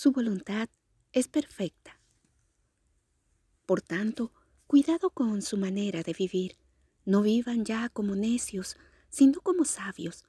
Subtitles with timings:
[0.00, 0.68] Su voluntad
[1.10, 2.00] es perfecta.
[3.66, 4.32] Por tanto,
[4.68, 6.56] cuidado con su manera de vivir.
[7.04, 8.76] No vivan ya como necios,
[9.08, 10.24] sino como sabios.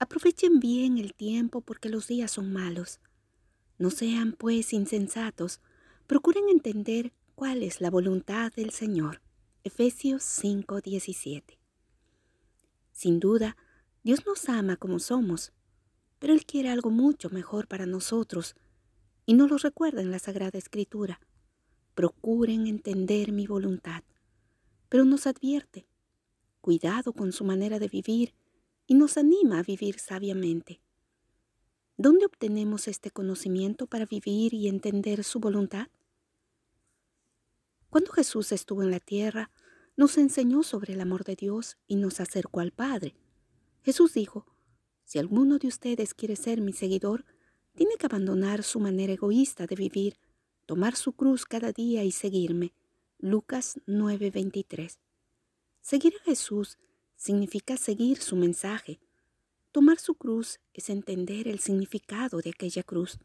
[0.00, 2.98] Aprovechen bien el tiempo porque los días son malos.
[3.78, 5.60] No sean pues insensatos,
[6.08, 9.22] procuren entender cuál es la voluntad del Señor.
[9.62, 11.60] Efesios 5:17.
[12.90, 13.56] Sin duda,
[14.02, 15.52] Dios nos ama como somos,
[16.18, 18.56] pero Él quiere algo mucho mejor para nosotros
[19.26, 21.20] y nos lo recuerda en la Sagrada Escritura.
[21.94, 24.02] Procuren entender mi voluntad,
[24.88, 25.86] pero nos advierte,
[26.60, 28.34] cuidado con su manera de vivir
[28.86, 30.80] y nos anima a vivir sabiamente.
[31.96, 35.88] ¿Dónde obtenemos este conocimiento para vivir y entender su voluntad?
[37.90, 39.50] Cuando Jesús estuvo en la tierra,
[39.96, 43.14] nos enseñó sobre el amor de Dios y nos acercó al Padre.
[43.82, 44.46] Jesús dijo,
[45.04, 47.26] si alguno de ustedes quiere ser mi seguidor,
[47.74, 50.18] tiene que abandonar su manera egoísta de vivir,
[50.66, 52.74] tomar su cruz cada día y seguirme.
[53.18, 54.98] Lucas 9:23.
[55.80, 56.78] Seguir a Jesús
[57.16, 59.00] significa seguir su mensaje.
[59.70, 63.18] Tomar su cruz es entender el significado de aquella cruz.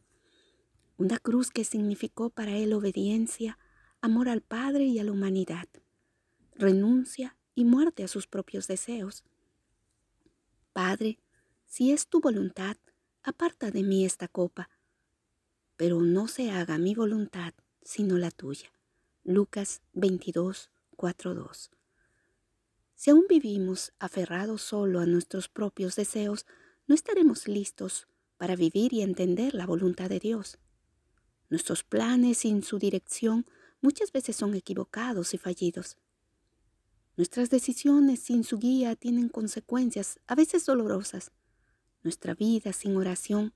[0.98, 3.60] Una cruz que significó para él obediencia,
[4.02, 5.68] amor al Padre y a la humanidad,
[6.56, 9.24] renuncia y muerte a sus propios deseos.
[10.74, 11.20] Padre,
[11.66, 12.78] si es tu voluntad,
[13.28, 14.70] aparta de mí esta copa,
[15.76, 18.72] pero no se haga mi voluntad, sino la tuya.
[19.24, 21.52] Lucas 22, 4,
[22.96, 26.46] Si aún vivimos aferrados solo a nuestros propios deseos,
[26.88, 30.58] no estaremos listos para vivir y entender la voluntad de Dios.
[31.50, 33.46] Nuestros planes sin su dirección
[33.82, 35.98] muchas veces son equivocados y fallidos.
[37.18, 41.32] Nuestras decisiones sin su guía tienen consecuencias, a veces dolorosas.
[42.08, 43.54] Nuestra vida sin oración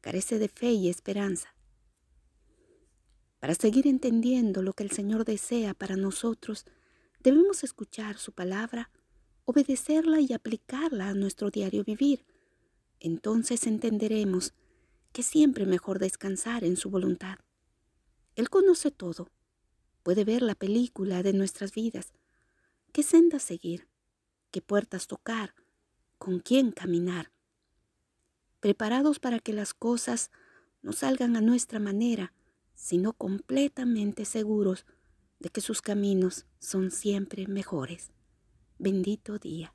[0.00, 1.54] carece de fe y esperanza.
[3.40, 6.64] Para seguir entendiendo lo que el Señor desea para nosotros,
[7.20, 8.90] debemos escuchar su palabra,
[9.44, 12.24] obedecerla y aplicarla a nuestro diario vivir.
[13.00, 14.54] Entonces entenderemos
[15.12, 17.36] que siempre mejor descansar en su voluntad.
[18.34, 19.28] Él conoce todo,
[20.02, 22.14] puede ver la película de nuestras vidas,
[22.94, 23.90] qué senda seguir,
[24.50, 25.54] qué puertas tocar,
[26.16, 27.33] con quién caminar.
[28.64, 30.30] Preparados para que las cosas
[30.80, 32.32] no salgan a nuestra manera,
[32.74, 34.86] sino completamente seguros
[35.38, 38.10] de que sus caminos son siempre mejores.
[38.78, 39.73] Bendito día.